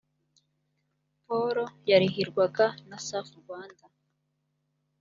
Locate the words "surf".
3.07-3.31